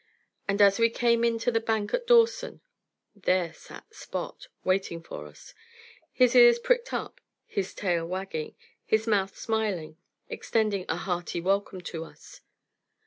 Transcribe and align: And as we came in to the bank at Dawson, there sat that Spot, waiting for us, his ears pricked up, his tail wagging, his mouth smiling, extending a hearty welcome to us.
And 0.47 0.63
as 0.63 0.79
we 0.79 0.89
came 0.89 1.23
in 1.23 1.37
to 1.37 1.51
the 1.51 1.59
bank 1.59 1.93
at 1.93 2.07
Dawson, 2.07 2.61
there 3.15 3.53
sat 3.53 3.87
that 3.87 3.95
Spot, 3.95 4.47
waiting 4.63 5.03
for 5.03 5.27
us, 5.27 5.53
his 6.11 6.33
ears 6.33 6.57
pricked 6.57 6.91
up, 6.91 7.21
his 7.45 7.75
tail 7.75 8.07
wagging, 8.07 8.55
his 8.83 9.05
mouth 9.05 9.37
smiling, 9.37 9.97
extending 10.27 10.85
a 10.89 10.97
hearty 10.97 11.39
welcome 11.39 11.81
to 11.81 12.03
us. 12.03 12.41